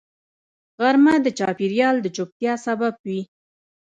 غرمه 0.81 1.15
د 1.25 1.27
چاپېریال 1.37 1.95
د 2.01 2.07
چوپتیا 2.15 2.53
سبب 2.65 2.93
وي 3.07 3.21